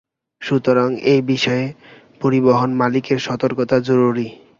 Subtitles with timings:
[0.41, 1.65] সুতরাং এ বিষয়ে
[2.21, 4.27] পরিবহনমালিকদের সতর্কতা জরুরি।